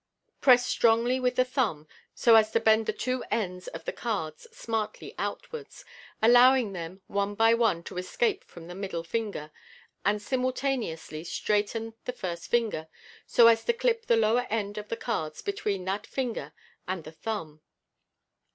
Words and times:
Press 0.41 0.65
strongly 0.65 1.19
with 1.19 1.35
the 1.35 1.45
thumb, 1.45 1.87
so 2.15 2.33
as 2.35 2.49
to 2.53 2.59
bend 2.59 2.87
the 2.87 2.91
two 2.91 3.23
ends 3.29 3.67
of 3.67 3.85
the 3.85 3.93
cards 3.93 4.47
smartly 4.51 5.13
outwards, 5.19 5.85
allowing 6.23 6.73
them 6.73 7.03
one 7.05 7.35
by 7.35 7.53
one 7.53 7.83
to 7.83 7.99
escape 7.99 8.43
from 8.43 8.65
the 8.65 8.73
middle 8.73 9.03
finger, 9.03 9.51
and 10.03 10.19
simultaneously 10.19 11.23
straighten 11.23 11.93
the 12.05 12.13
first 12.13 12.47
finger, 12.49 12.87
so 13.27 13.45
as 13.45 13.63
to 13.63 13.73
clip 13.73 14.07
the 14.07 14.17
lower 14.17 14.47
end 14.49 14.79
of 14.79 14.87
the 14.89 14.97
cards 14.97 15.43
between 15.43 15.85
that 15.85 16.07
finger 16.07 16.51
and 16.87 17.03
the 17.03 17.11
thumb. 17.11 17.61